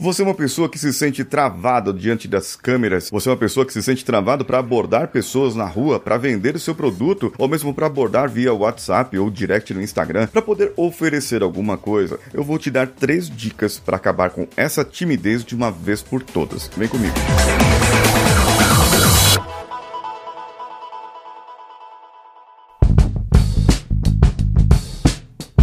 Você 0.00 0.22
é 0.22 0.24
uma 0.24 0.34
pessoa 0.34 0.66
que 0.66 0.78
se 0.78 0.94
sente 0.94 1.22
travado 1.22 1.92
diante 1.92 2.26
das 2.26 2.56
câmeras? 2.56 3.10
Você 3.10 3.28
é 3.28 3.32
uma 3.32 3.36
pessoa 3.36 3.66
que 3.66 3.72
se 3.74 3.82
sente 3.82 4.02
travado 4.02 4.46
para 4.46 4.58
abordar 4.58 5.08
pessoas 5.08 5.54
na 5.54 5.66
rua, 5.66 6.00
para 6.00 6.16
vender 6.16 6.56
o 6.56 6.58
seu 6.58 6.74
produto, 6.74 7.30
ou 7.36 7.46
mesmo 7.46 7.74
para 7.74 7.84
abordar 7.84 8.30
via 8.30 8.54
WhatsApp 8.54 9.18
ou 9.18 9.30
direct 9.30 9.74
no 9.74 9.82
Instagram, 9.82 10.26
para 10.28 10.40
poder 10.40 10.72
oferecer 10.74 11.42
alguma 11.42 11.76
coisa? 11.76 12.18
Eu 12.32 12.42
vou 12.42 12.58
te 12.58 12.70
dar 12.70 12.88
três 12.88 13.28
dicas 13.28 13.78
para 13.78 13.98
acabar 13.98 14.30
com 14.30 14.48
essa 14.56 14.82
timidez 14.82 15.44
de 15.44 15.54
uma 15.54 15.70
vez 15.70 16.00
por 16.00 16.22
todas. 16.22 16.70
Vem 16.78 16.88
comigo. 16.88 17.14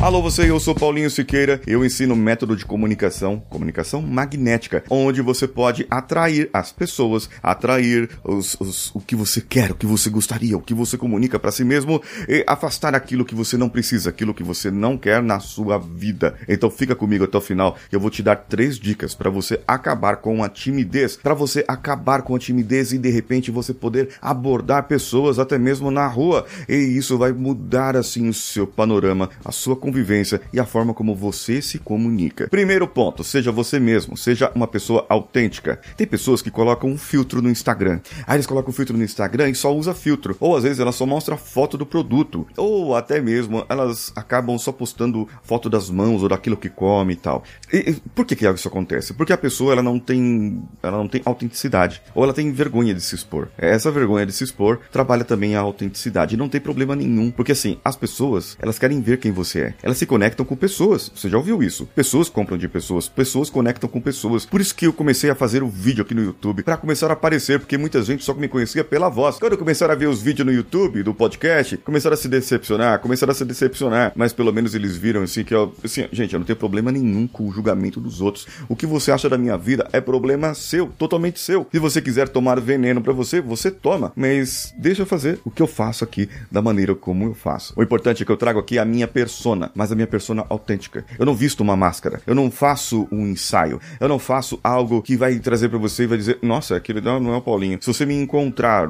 Alô 0.08 0.21
você, 0.21 0.50
eu 0.50 0.58
sou 0.58 0.74
Paulinho 0.74 1.10
Siqueira. 1.10 1.60
Eu 1.68 1.84
ensino 1.84 2.16
método 2.16 2.55
de 2.55 2.66
comunicação, 2.66 3.44
comunicação 3.50 4.02
magnética, 4.02 4.82
onde 4.90 5.22
você 5.22 5.46
pode 5.46 5.86
atrair 5.91 6.50
as 6.54 6.72
pessoas, 6.72 7.30
atrair 7.44 8.09
os, 8.23 8.55
os, 8.58 8.95
o 8.95 9.02
que 9.02 9.17
você 9.17 9.41
quer, 9.41 9.72
o 9.72 9.76
que 9.76 9.86
você 9.86 10.09
gostaria, 10.09 10.58
o 10.58 10.62
que 10.62 10.73
você 10.73 10.98
comunica 10.98 11.38
para 11.38 11.52
si 11.52 11.66
mesmo 11.66 12.02
e 12.26 12.41
afastar 12.48 12.95
aquilo 12.95 13.26
que 13.26 13.36
você 13.36 13.58
não 13.58 13.67
precisa, 13.67 14.09
aquilo 14.09 14.34
que 14.34 14.44
você 14.44 14.72
não 14.72 14.98
quer 14.98 15.22
na 15.22 15.41
sua 15.41 15.78
vida. 15.78 16.36
Então 16.48 16.72
fica 16.72 16.95
comigo 16.95 17.26
até 17.26 17.38
o 17.38 17.42
final. 17.42 17.76
Eu 17.92 18.00
vou 18.00 18.09
te 18.09 18.23
dar 18.23 18.38
três 18.38 18.80
dicas 18.80 19.14
para 19.14 19.30
você 19.30 19.59
acabar 19.67 20.16
com 20.16 20.42
a 20.42 20.48
timidez, 20.48 21.17
para 21.17 21.34
você 21.34 21.66
acabar 21.67 22.22
com 22.22 22.34
a 22.34 22.39
timidez 22.39 22.94
e 22.94 22.98
de 22.98 23.09
repente 23.09 23.52
você 23.52 23.73
poder 23.73 24.12
abordar 24.22 24.88
pessoas 24.88 25.38
até 25.38 25.59
mesmo 25.59 25.92
na 25.92 26.08
rua. 26.08 26.45
E 26.70 26.76
isso 26.76 27.17
vai 27.17 27.34
mudar 27.34 27.98
assim 27.98 28.30
o 28.30 28.34
seu 28.34 28.66
panorama, 28.66 29.30
a 29.44 29.52
sua 29.52 29.76
convivência 29.76 29.97
convivência 29.98 30.42
e 30.54 30.60
a 30.60 30.66
forma 30.66 30.94
como 30.94 31.16
você 31.16 31.62
se 31.62 31.80
comunica. 31.80 32.48
Primeiro 32.50 32.88
ponto, 32.88 33.24
seja 33.24 33.52
você 33.52 33.80
mesmo, 33.80 34.16
seja 34.16 34.52
uma 34.54 34.68
pessoa 34.68 35.06
autêntica. 35.10 35.80
Tem 35.96 36.06
pessoas 36.06 36.42
que 36.42 36.52
colocam 36.52 36.90
um 36.90 36.98
filtro 36.98 37.42
no 37.42 37.50
Instagram. 37.50 38.00
Aí 38.26 38.38
eles 38.38 38.45
colocam 38.45 38.70
um 38.70 38.73
filtro 38.73 38.95
no 38.95 39.04
Instagram 39.04 39.50
e 39.50 39.56
só 39.56 39.73
usa 39.76 39.94
filtro. 39.94 40.38
Ou 40.39 40.56
às 40.56 40.64
vezes 40.64 40.80
ela 40.80 40.92
só 40.92 41.06
mostra 41.06 41.36
foto 41.36 41.78
do 41.78 41.86
produto. 41.86 42.48
Ou 42.56 42.95
até 42.95 43.20
mesmo 43.20 43.66
elas 43.70 44.12
acabam 44.16 44.58
só 44.58 44.72
postando 44.72 45.28
foto 45.44 45.70
das 45.70 45.89
mãos 45.89 46.22
ou 46.22 46.30
daquilo 46.30 46.58
que 46.58 46.70
come 46.70 47.14
e 47.14 47.17
tal. 47.17 47.44
E, 47.72 47.92
e 47.92 47.94
por 48.14 48.26
que, 48.26 48.36
que 48.36 48.48
isso 48.48 48.67
acontece? 48.67 49.14
Porque 49.14 49.34
a 49.34 49.38
pessoa 49.38 49.73
ela 49.73 49.84
não 49.84 50.00
tem 50.00 50.61
ela 50.84 50.98
não 50.98 51.08
tem 51.08 51.22
autenticidade. 51.26 52.02
Ou 52.14 52.23
ela 52.23 52.34
tem 52.34 52.52
vergonha 52.52 52.94
de 52.94 53.02
se 53.02 53.16
expor. 53.16 53.50
Essa 53.58 53.92
vergonha 53.92 54.26
de 54.26 54.34
se 54.34 54.44
expor 54.44 54.80
trabalha 54.92 55.23
também 55.23 55.56
a 55.56 55.59
autenticidade. 55.59 56.38
Não 56.38 56.50
tem 56.50 56.61
problema 56.61 56.95
nenhum. 56.95 57.32
Porque 57.32 57.52
assim, 57.52 57.78
as 57.84 57.95
pessoas, 57.95 58.58
elas 58.61 58.78
querem 58.78 59.02
ver 59.02 59.17
quem 59.17 59.32
você 59.32 59.73
é 59.84 59.86
elas 59.88 59.97
se 59.97 60.05
conectam 60.05 60.45
com 60.45 60.53
pessoas. 60.53 61.09
Você 61.16 61.30
já 61.30 61.38
ouviu 61.38 61.63
isso? 61.63 61.88
Pessoas 61.95 62.27
compram 62.27 62.57
de 62.57 62.67
pessoas, 62.67 63.07
pessoas 63.07 63.49
conectam 63.49 63.89
com 63.89 64.02
pessoas. 64.02 64.45
Por 64.45 64.59
isso 64.59 64.75
que 64.75 64.85
eu 64.85 64.91
comecei 64.91 65.30
a 65.30 65.35
fazer 65.35 65.63
o 65.63 65.67
um 65.67 65.69
vídeo 65.69 66.03
aqui 66.03 66.13
no 66.13 66.21
YouTube 66.21 66.61
para 66.61 66.75
começar 66.75 67.09
a 67.09 67.13
aparecer, 67.13 67.57
porque 67.57 67.77
muita 67.77 68.03
gente 68.03 68.21
só 68.21 68.33
me 68.33 68.49
conhecia 68.49 68.83
pela 68.83 69.08
voz. 69.08 69.39
Quando 69.39 69.58
começaram 69.58 69.93
a 69.93 69.95
ver 69.95 70.08
os 70.08 70.21
vídeos 70.21 70.45
no 70.45 70.52
YouTube 70.52 71.03
do 71.03 71.13
podcast, 71.13 71.77
começaram 71.77 72.15
a 72.15 72.17
se 72.17 72.27
decepcionar, 72.27 72.99
começaram 72.99 73.31
a 73.31 73.33
se 73.33 73.45
decepcionar, 73.45 74.11
mas 74.13 74.33
pelo 74.33 74.52
menos 74.52 74.75
eles 74.75 74.97
viram 74.97 75.23
assim 75.23 75.45
que 75.45 75.55
eu, 75.55 75.73
assim, 75.81 76.05
gente, 76.11 76.33
eu 76.33 76.39
não 76.39 76.45
tenho 76.45 76.59
problema 76.59 76.91
nenhum 76.91 77.25
com 77.25 77.47
o 77.47 77.52
julgamento 77.53 78.02
dos 78.02 78.19
outros. 78.19 78.45
O 78.67 78.75
que 78.75 78.85
você 78.85 79.09
acha 79.09 79.30
da 79.30 79.38
minha 79.38 79.58
vida 79.58 79.88
é 79.93 80.02
problema 80.02 80.53
seu, 80.53 80.88
totalmente 80.97 81.39
seu. 81.39 81.65
Se 81.71 81.80
você 81.80 82.02
quiser 82.02 82.27
tomar 82.27 82.59
veneno 82.59 83.02
para 83.02 83.13
você, 83.13 83.39
você 83.39 83.71
toma, 83.71 84.11
mas 84.17 84.73
deixa 84.77 85.03
eu 85.03 85.05
fazer 85.05 85.39
o 85.45 85.49
que 85.49 85.61
eu 85.61 85.67
faço 85.67 86.03
aqui 86.03 86.27
da 86.52 86.61
maneira 86.61 86.93
como 86.93 87.23
eu 87.23 87.33
faço. 87.33 87.73
O 87.77 87.81
importante 87.81 88.21
é 88.21 88.25
que 88.25 88.31
eu 88.33 88.35
trago 88.35 88.59
aqui 88.59 88.77
a 88.77 88.83
minha 88.83 89.08
persona 89.08 89.67
mas 89.73 89.92
a 89.92 89.96
minha 89.96 90.08
persona 90.08 90.46
autêntica. 90.50 91.06
Eu 91.18 91.26
não 91.26 91.36
visto 91.36 91.62
uma 91.62 91.76
máscara, 91.76 92.22
eu 92.26 92.36
não 92.36 92.50
faço 92.52 93.08
um 93.12 93.28
ensaio, 93.28 93.80
eu 94.00 94.08
não 94.08 94.20
faço 94.20 94.60
algo 94.64 95.02
que 95.02 95.16
vai 95.16 95.38
trazer 95.40 95.70
para 95.70 95.78
você 95.78 96.04
e 96.04 96.08
vai 96.08 96.18
dizer, 96.18 96.40
nossa, 96.42 96.76
aquele 96.76 97.02
não 97.02 97.34
é 97.34 97.38
o 97.38 97.42
Paulinho. 97.42 97.78
Se 97.82 97.88
você 97.88 98.06
me 98.06 98.16
encontrar 98.16 98.90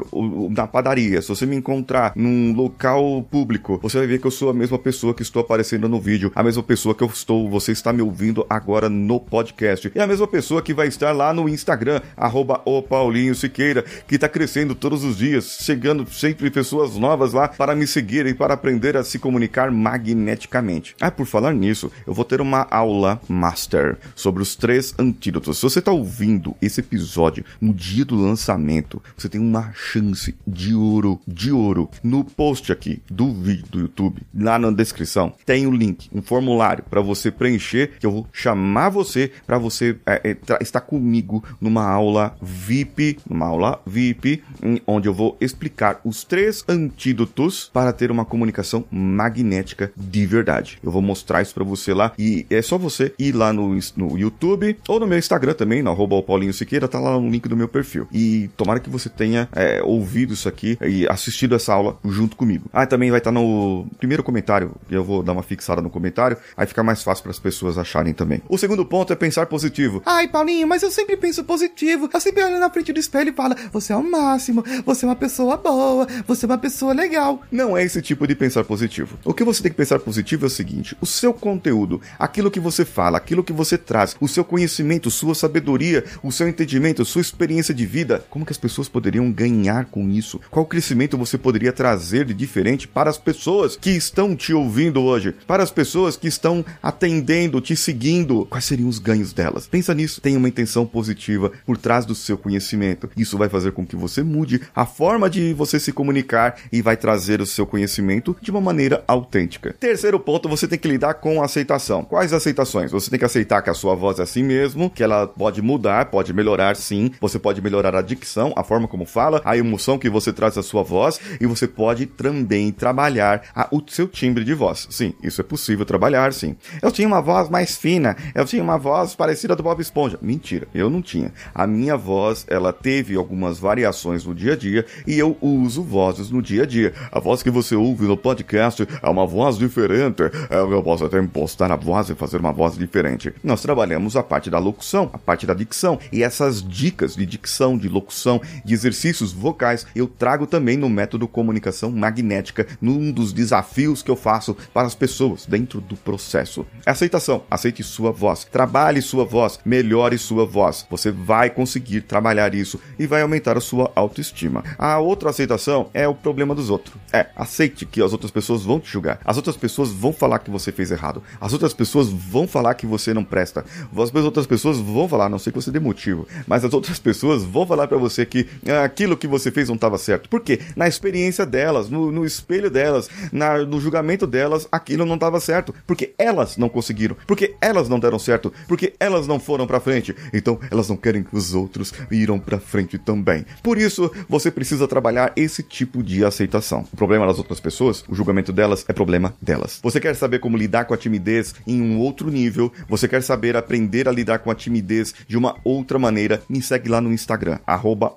na 0.49 0.67
padaria, 0.67 1.21
se 1.21 1.29
você 1.29 1.45
me 1.45 1.55
encontrar 1.55 2.13
num 2.15 2.53
local 2.53 3.25
público, 3.29 3.79
você 3.81 3.97
vai 3.97 4.07
ver 4.07 4.19
que 4.19 4.27
eu 4.27 4.31
sou 4.31 4.49
a 4.49 4.53
mesma 4.53 4.79
pessoa 4.79 5.13
que 5.13 5.21
estou 5.21 5.41
aparecendo 5.41 5.87
no 5.87 5.99
vídeo, 5.99 6.31
a 6.35 6.43
mesma 6.43 6.63
pessoa 6.63 6.95
que 6.95 7.03
eu 7.03 7.07
estou, 7.07 7.49
você 7.49 7.71
está 7.71 7.91
me 7.91 8.01
ouvindo 8.01 8.45
agora 8.49 8.89
no 8.89 9.19
podcast, 9.19 9.91
e 9.93 9.99
a 9.99 10.07
mesma 10.07 10.27
pessoa 10.27 10.61
que 10.61 10.73
vai 10.73 10.87
estar 10.87 11.11
lá 11.11 11.33
no 11.33 11.47
Instagram, 11.49 12.01
arroba 12.15 12.61
o 12.65 12.81
Paulinho 12.81 13.35
Siqueira, 13.35 13.83
que 14.07 14.15
está 14.15 14.29
crescendo 14.29 14.75
todos 14.75 15.03
os 15.03 15.17
dias, 15.17 15.59
chegando 15.61 16.07
sempre 16.11 16.49
pessoas 16.49 16.95
novas 16.95 17.33
lá 17.33 17.47
para 17.47 17.75
me 17.75 17.87
seguir 17.87 18.25
e 18.25 18.33
para 18.33 18.53
aprender 18.53 18.97
a 18.97 19.03
se 19.03 19.19
comunicar 19.19 19.71
magneticamente. 19.71 20.66
Ah, 20.99 21.11
por 21.11 21.25
falar 21.25 21.53
nisso, 21.53 21.91
eu 22.05 22.13
vou 22.13 22.25
ter 22.25 22.41
uma 22.41 22.67
aula 22.69 23.21
master 23.27 23.97
sobre 24.15 24.41
os 24.41 24.55
três 24.55 24.93
antídotos. 24.99 25.57
Se 25.57 25.63
você 25.63 25.79
está 25.79 25.91
ouvindo 25.91 26.55
esse 26.61 26.81
episódio 26.81 27.45
no 27.61 27.73
dia 27.73 28.03
do 28.03 28.15
lançamento, 28.15 29.01
você 29.15 29.29
tem 29.29 29.39
uma 29.39 29.71
chance 29.73 30.35
de 30.45 30.73
ouro, 30.73 31.19
de 31.27 31.51
ouro. 31.51 31.89
No 32.03 32.23
post 32.23 32.71
aqui 32.71 33.01
do 33.09 33.33
vídeo 33.33 33.65
do 33.69 33.79
YouTube, 33.79 34.21
lá 34.37 34.59
na 34.59 34.71
descrição, 34.71 35.33
tem 35.45 35.65
o 35.65 35.69
um 35.69 35.73
link, 35.73 36.09
um 36.13 36.21
formulário 36.21 36.83
para 36.89 37.01
você 37.01 37.31
preencher, 37.31 37.97
que 37.99 38.05
eu 38.05 38.11
vou 38.11 38.27
chamar 38.33 38.89
você 38.89 39.31
para 39.45 39.57
você 39.57 39.97
é, 40.05 40.31
é, 40.31 40.37
estar 40.61 40.81
comigo 40.81 41.43
numa 41.61 41.85
aula 41.85 42.35
VIP, 42.41 43.19
numa 43.29 43.45
aula 43.45 43.81
VIP, 43.85 44.43
onde 44.85 45.07
eu 45.07 45.13
vou 45.13 45.37
explicar 45.39 46.01
os 46.03 46.23
três 46.23 46.63
antídotos 46.67 47.69
para 47.71 47.93
ter 47.93 48.11
uma 48.11 48.25
comunicação 48.25 48.85
magnética 48.91 49.91
de 49.95 50.25
verdade 50.25 50.56
verdade. 50.57 50.79
Eu 50.83 50.91
vou 50.91 51.01
mostrar 51.01 51.41
isso 51.41 51.53
para 51.53 51.63
você 51.63 51.93
lá 51.93 52.11
e 52.17 52.45
é 52.49 52.61
só 52.61 52.77
você 52.77 53.13
ir 53.17 53.33
lá 53.33 53.53
no, 53.53 53.77
no 53.95 54.17
YouTube 54.17 54.77
ou 54.87 54.99
no 54.99 55.07
meu 55.07 55.17
Instagram 55.17 55.53
também, 55.53 55.81
no 55.81 55.91
arroba 55.91 56.21
Paulinho 56.21 56.53
Siqueira, 56.53 56.87
tá 56.87 56.99
lá 56.99 57.19
no 57.19 57.29
link 57.29 57.47
do 57.47 57.55
meu 57.55 57.67
perfil. 57.67 58.07
E 58.11 58.49
tomara 58.57 58.79
que 58.79 58.89
você 58.89 59.09
tenha 59.09 59.47
é, 59.55 59.81
ouvido 59.83 60.33
isso 60.33 60.49
aqui 60.49 60.77
e 60.81 61.07
assistido 61.07 61.55
essa 61.55 61.73
aula 61.73 61.97
junto 62.05 62.35
comigo. 62.35 62.69
Ah, 62.73 62.85
também 62.85 63.09
vai 63.09 63.19
estar 63.19 63.31
tá 63.31 63.39
no 63.39 63.85
primeiro 63.97 64.23
comentário, 64.23 64.71
eu 64.89 65.03
vou 65.03 65.23
dar 65.23 65.33
uma 65.33 65.43
fixada 65.43 65.81
no 65.81 65.89
comentário, 65.89 66.37
aí 66.55 66.65
fica 66.65 66.83
mais 66.83 67.03
fácil 67.03 67.23
para 67.23 67.31
as 67.31 67.39
pessoas 67.39 67.77
acharem 67.77 68.13
também. 68.13 68.41
O 68.49 68.57
segundo 68.57 68.85
ponto 68.85 69.13
é 69.13 69.15
pensar 69.15 69.45
positivo. 69.45 70.01
Ai, 70.05 70.27
Paulinho, 70.27 70.67
mas 70.67 70.83
eu 70.83 70.91
sempre 70.91 71.17
penso 71.17 71.43
positivo. 71.43 72.09
Eu 72.13 72.19
sempre 72.19 72.43
olho 72.43 72.59
na 72.59 72.69
frente 72.69 72.91
do 72.91 72.99
espelho 72.99 73.29
e 73.29 73.33
falo: 73.33 73.55
você 73.71 73.93
é 73.93 73.95
o 73.95 74.03
máximo, 74.03 74.63
você 74.85 75.05
é 75.05 75.09
uma 75.09 75.15
pessoa 75.15 75.57
boa, 75.57 76.07
você 76.25 76.45
é 76.45 76.47
uma 76.47 76.57
pessoa 76.57 76.93
legal. 76.93 77.41
Não 77.51 77.77
é 77.77 77.83
esse 77.83 78.01
tipo 78.01 78.25
de 78.27 78.35
pensar 78.35 78.63
positivo. 78.63 79.17
O 79.23 79.33
que 79.33 79.43
você 79.43 79.61
tem 79.61 79.71
que 79.71 79.77
pensar 79.77 79.99
positivo 79.99 80.45
é 80.45 80.46
o 80.47 80.49
seguinte: 80.49 80.97
o 81.01 81.05
seu 81.05 81.33
conteúdo, 81.33 82.01
aquilo 82.17 82.51
que 82.51 82.59
você 82.59 82.83
fala, 82.83 83.17
aquilo 83.17 83.43
que 83.43 83.53
você 83.53 83.77
traz, 83.77 84.15
o 84.19 84.27
seu 84.27 84.43
conhecimento, 84.43 85.11
sua 85.11 85.35
sabedoria, 85.35 86.03
o 86.23 86.31
seu 86.31 86.47
entendimento, 86.47 87.05
sua 87.05 87.21
experiência 87.21 87.73
de 87.73 87.85
vida, 87.85 88.25
como 88.29 88.45
que 88.45 88.51
as 88.51 88.57
pessoas 88.57 88.89
poderiam 88.89 89.31
ganhar 89.31 89.85
com 89.85 90.09
isso? 90.09 90.39
Qual 90.49 90.65
crescimento 90.65 91.17
você 91.17 91.37
poderia 91.37 91.71
trazer 91.71 92.25
de 92.25 92.33
diferente 92.33 92.87
para 92.87 93.09
as 93.09 93.17
pessoas 93.17 93.75
que 93.75 93.91
estão 93.91 94.35
te 94.35 94.53
ouvindo 94.53 95.01
hoje? 95.01 95.33
Para 95.45 95.63
as 95.63 95.71
pessoas 95.71 96.15
que 96.15 96.27
estão 96.27 96.63
atendendo, 96.81 97.61
te 97.61 97.75
seguindo? 97.75 98.45
Quais 98.45 98.65
seriam 98.65 98.89
os 98.89 98.99
ganhos 98.99 99.33
delas? 99.33 99.67
Pensa 99.67 99.93
nisso, 99.93 100.21
tenha 100.21 100.37
uma 100.37 100.49
intenção 100.49 100.85
positiva 100.85 101.51
por 101.65 101.77
trás 101.77 102.05
do 102.05 102.15
seu 102.15 102.37
conhecimento. 102.37 103.09
Isso 103.17 103.37
vai 103.37 103.49
fazer 103.49 103.71
com 103.71 103.85
que 103.85 103.95
você 103.95 104.23
mude 104.23 104.61
a 104.75 104.85
forma 104.85 105.29
de 105.29 105.53
você 105.53 105.79
se 105.79 105.91
comunicar 105.91 106.55
e 106.71 106.81
vai 106.81 106.95
trazer 106.95 107.41
o 107.41 107.45
seu 107.45 107.65
conhecimento 107.65 108.35
de 108.41 108.51
uma 108.51 108.61
maneira 108.61 109.03
autêntica. 109.07 109.75
Terceiro 109.79 110.19
ponto 110.19 110.36
ponto 110.37 110.47
você 110.47 110.67
tem 110.67 110.77
que 110.77 110.87
lidar 110.87 111.15
com 111.15 111.41
aceitação. 111.41 112.03
Quais 112.03 112.31
aceitações? 112.31 112.91
Você 112.91 113.09
tem 113.09 113.17
que 113.17 113.25
aceitar 113.25 113.63
que 113.63 113.71
a 113.71 113.73
sua 113.73 113.95
voz 113.95 114.19
é 114.19 114.23
assim 114.23 114.43
mesmo, 114.43 114.87
que 114.87 115.01
ela 115.01 115.25
pode 115.25 115.63
mudar, 115.63 116.05
pode 116.05 116.31
melhorar 116.31 116.75
sim. 116.75 117.11
Você 117.19 117.39
pode 117.39 117.59
melhorar 117.59 117.95
a 117.95 118.01
dicção, 118.03 118.53
a 118.55 118.63
forma 118.63 118.87
como 118.87 119.05
fala, 119.05 119.41
a 119.43 119.57
emoção 119.57 119.97
que 119.97 120.09
você 120.09 120.31
traz 120.31 120.55
à 120.55 120.61
sua 120.61 120.83
voz 120.83 121.19
e 121.41 121.47
você 121.47 121.67
pode 121.67 122.05
também 122.05 122.71
trabalhar 122.71 123.41
a, 123.55 123.67
o 123.71 123.81
seu 123.87 124.07
timbre 124.07 124.43
de 124.43 124.53
voz. 124.53 124.87
Sim, 124.91 125.13
isso 125.23 125.41
é 125.41 125.43
possível 125.43 125.85
trabalhar, 125.85 126.31
sim. 126.33 126.55
Eu 126.81 126.91
tinha 126.91 127.07
uma 127.07 127.21
voz 127.21 127.49
mais 127.49 127.75
fina, 127.75 128.15
eu 128.35 128.45
tinha 128.45 128.61
uma 128.61 128.77
voz 128.77 129.15
parecida 129.15 129.55
do 129.55 129.63
Bob 129.63 129.81
Esponja. 129.81 130.19
Mentira, 130.21 130.67
eu 130.73 130.87
não 130.87 131.01
tinha. 131.01 131.33
A 131.53 131.65
minha 131.65 131.97
voz, 131.97 132.45
ela 132.47 132.71
teve 132.71 133.15
algumas 133.15 133.57
variações 133.57 134.23
no 134.23 134.35
dia 134.35 134.53
a 134.53 134.55
dia 134.55 134.85
e 135.07 135.17
eu 135.17 135.35
uso 135.41 135.81
vozes 135.81 136.29
no 136.29 136.43
dia 136.43 136.61
a 136.61 136.65
dia. 136.65 136.93
A 137.11 137.19
voz 137.19 137.41
que 137.41 137.49
você 137.49 137.75
ouve 137.75 138.05
no 138.05 138.17
podcast 138.17 138.87
é 139.01 139.09
uma 139.09 139.25
voz 139.25 139.57
diferente, 139.57 140.26
é, 140.49 140.57
eu 140.57 140.83
posso 140.83 141.05
até 141.05 141.19
impostar 141.19 141.71
a 141.71 141.75
voz 141.75 142.09
e 142.09 142.15
fazer 142.15 142.37
uma 142.37 142.51
voz 142.51 142.77
diferente. 142.77 143.33
Nós 143.43 143.61
trabalhamos 143.61 144.15
a 144.15 144.23
parte 144.23 144.49
da 144.49 144.59
locução, 144.59 145.09
a 145.13 145.17
parte 145.17 145.45
da 145.45 145.53
dicção, 145.53 145.99
e 146.11 146.23
essas 146.23 146.61
dicas 146.61 147.15
de 147.15 147.25
dicção, 147.25 147.77
de 147.77 147.89
locução, 147.89 148.41
de 148.63 148.73
exercícios 148.73 149.31
vocais, 149.31 149.85
eu 149.95 150.07
trago 150.07 150.47
também 150.47 150.77
no 150.77 150.89
método 150.89 151.27
comunicação 151.27 151.91
magnética, 151.91 152.67
num 152.81 153.11
dos 153.11 153.33
desafios 153.33 154.01
que 154.01 154.11
eu 154.11 154.15
faço 154.15 154.55
para 154.73 154.87
as 154.87 154.95
pessoas 154.95 155.45
dentro 155.45 155.81
do 155.81 155.95
processo. 155.95 156.65
Aceitação, 156.85 157.43
aceite 157.49 157.83
sua 157.83 158.11
voz, 158.11 158.43
trabalhe 158.43 159.01
sua 159.01 159.25
voz, 159.25 159.59
melhore 159.65 160.17
sua 160.17 160.45
voz. 160.45 160.85
Você 160.89 161.11
vai 161.11 161.49
conseguir 161.49 162.01
trabalhar 162.01 162.53
isso 162.53 162.79
e 162.97 163.05
vai 163.05 163.21
aumentar 163.21 163.57
a 163.57 163.61
sua 163.61 163.91
autoestima. 163.95 164.63
A 164.77 164.99
outra 164.99 165.29
aceitação 165.29 165.89
é 165.93 166.07
o 166.07 166.15
problema 166.15 166.55
dos 166.55 166.69
outros. 166.69 166.95
É, 167.11 167.27
aceite 167.35 167.85
que 167.85 168.01
as 168.01 168.11
outras 168.11 168.31
pessoas 168.31 168.63
vão 168.63 168.79
te 168.79 168.91
julgar. 168.91 169.19
As 169.25 169.37
outras 169.37 169.57
pessoas 169.57 169.89
vão 169.89 170.13
falar 170.17 170.39
que 170.39 170.51
você 170.51 170.71
fez 170.71 170.91
errado. 170.91 171.23
As 171.39 171.53
outras 171.53 171.73
pessoas 171.73 172.09
vão 172.09 172.47
falar 172.47 172.73
que 172.73 172.85
você 172.85 173.13
não 173.13 173.23
presta. 173.23 173.65
As 173.95 174.13
outras 174.13 174.47
pessoas 174.47 174.77
vão 174.77 175.07
falar, 175.07 175.29
não 175.29 175.39
sei 175.39 175.51
que 175.51 175.61
você 175.61 175.71
dê 175.71 175.79
motivo, 175.79 176.27
mas 176.45 176.65
as 176.65 176.73
outras 176.73 176.99
pessoas 176.99 177.43
vão 177.43 177.65
falar 177.65 177.87
para 177.87 177.97
você 177.97 178.25
que 178.25 178.47
ah, 178.67 178.83
aquilo 178.83 179.17
que 179.17 179.27
você 179.27 179.51
fez 179.51 179.67
não 179.67 179.75
estava 179.75 179.97
certo. 179.97 180.29
Por 180.29 180.41
quê? 180.41 180.59
Na 180.75 180.87
experiência 180.87 181.45
delas, 181.45 181.89
no, 181.89 182.11
no 182.11 182.25
espelho 182.25 182.69
delas, 182.69 183.09
na, 183.31 183.59
no 183.59 183.79
julgamento 183.79 184.27
delas, 184.27 184.67
aquilo 184.71 185.05
não 185.05 185.15
estava 185.15 185.39
certo. 185.39 185.73
Porque 185.85 186.13
elas 186.17 186.57
não 186.57 186.69
conseguiram. 186.69 187.15
Porque 187.25 187.55
elas 187.61 187.89
não 187.89 187.99
deram 187.99 188.19
certo. 188.19 188.51
Porque 188.67 188.93
elas 188.99 189.27
não 189.27 189.39
foram 189.39 189.67
para 189.67 189.79
frente. 189.79 190.15
Então 190.33 190.59
elas 190.71 190.89
não 190.89 190.97
querem 190.97 191.23
que 191.23 191.35
os 191.35 191.53
outros 191.53 191.93
irão 192.11 192.39
para 192.39 192.59
frente 192.59 192.97
também. 192.97 193.45
Por 193.61 193.77
isso, 193.77 194.11
você 194.27 194.49
precisa 194.51 194.87
trabalhar 194.87 195.33
esse 195.35 195.61
tipo 195.63 196.01
de 196.03 196.25
aceitação. 196.25 196.85
O 196.91 196.97
problema 196.97 197.25
das 197.27 197.37
outras 197.37 197.59
pessoas, 197.59 198.03
o 198.07 198.15
julgamento 198.15 198.51
delas 198.51 198.85
é 198.87 198.93
problema 198.93 199.33
delas. 199.41 199.79
Você 199.83 199.99
quer 199.99 200.06
saber 200.15 200.39
como 200.39 200.57
lidar 200.57 200.85
com 200.85 200.93
a 200.93 200.97
timidez 200.97 201.55
em 201.65 201.81
um 201.81 201.99
outro 201.99 202.29
nível? 202.29 202.71
Você 202.87 203.07
quer 203.07 203.21
saber 203.21 203.55
aprender 203.55 204.07
a 204.07 204.11
lidar 204.11 204.39
com 204.39 204.51
a 204.51 204.55
timidez 204.55 205.13
de 205.27 205.37
uma 205.37 205.57
outra 205.63 205.99
maneira? 205.99 206.41
Me 206.49 206.61
segue 206.61 206.89
lá 206.89 207.01
no 207.01 207.11
Instagram, 207.11 207.59
arroba. 207.65 208.15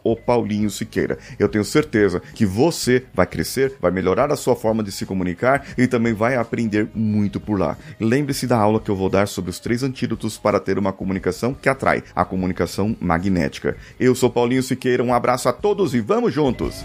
Eu 1.39 1.49
tenho 1.49 1.65
certeza 1.65 2.23
que 2.35 2.47
você 2.47 3.05
vai 3.15 3.27
crescer, 3.27 3.75
vai 3.81 3.91
melhorar 3.91 4.31
a 4.33 4.37
sua 4.37 4.57
forma 4.57 4.83
de 4.83 4.93
se 4.93 5.07
comunicar 5.07 5.67
e 5.77 5.87
também 5.87 6.13
vai 6.13 6.37
aprender 6.37 6.89
muito 6.95 7.41
por 7.41 7.59
lá. 7.59 7.77
Lembre-se 7.99 8.47
da 8.47 8.57
aula 8.57 8.81
que 8.81 8.91
eu 8.91 8.97
vou 8.97 9.09
dar 9.09 9.29
sobre 9.29 9.51
os 9.51 9.59
três 9.59 9.83
antídotos 9.83 10.39
para 10.39 10.61
ter 10.61 10.79
uma 10.79 10.93
comunicação 10.93 11.55
que 11.55 11.69
atrai, 11.69 12.03
a 12.15 12.25
comunicação 12.25 12.97
magnética. 13.01 13.77
Eu 13.99 14.15
sou 14.15 14.31
Paulinho 14.31 14.63
Siqueira, 14.63 15.03
um 15.03 15.15
abraço 15.15 15.49
a 15.49 15.53
todos 15.53 15.95
e 15.95 16.01
vamos 16.01 16.33
juntos! 16.33 16.85